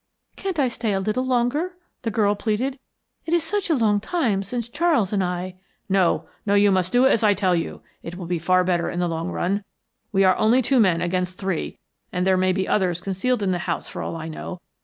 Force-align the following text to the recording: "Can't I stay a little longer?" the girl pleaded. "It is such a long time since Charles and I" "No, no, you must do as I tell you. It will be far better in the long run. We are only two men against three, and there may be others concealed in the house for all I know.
"Can't 0.35 0.57
I 0.57 0.67
stay 0.67 0.93
a 0.93 0.99
little 0.99 1.23
longer?" 1.23 1.73
the 2.01 2.09
girl 2.09 2.33
pleaded. 2.33 2.79
"It 3.27 3.35
is 3.35 3.43
such 3.43 3.69
a 3.69 3.75
long 3.75 3.99
time 3.99 4.41
since 4.41 4.67
Charles 4.67 5.13
and 5.13 5.23
I" 5.23 5.57
"No, 5.99 6.27
no, 6.43 6.55
you 6.55 6.71
must 6.71 6.91
do 6.91 7.05
as 7.05 7.23
I 7.23 7.35
tell 7.35 7.55
you. 7.55 7.83
It 8.01 8.15
will 8.15 8.25
be 8.25 8.39
far 8.39 8.63
better 8.63 8.89
in 8.89 8.99
the 8.99 9.07
long 9.07 9.29
run. 9.29 9.63
We 10.11 10.23
are 10.23 10.35
only 10.37 10.63
two 10.63 10.79
men 10.79 11.01
against 11.01 11.37
three, 11.37 11.77
and 12.11 12.25
there 12.25 12.35
may 12.35 12.51
be 12.51 12.67
others 12.67 12.99
concealed 12.99 13.43
in 13.43 13.51
the 13.51 13.59
house 13.69 13.87
for 13.89 14.01
all 14.01 14.15
I 14.15 14.27
know. 14.27 14.59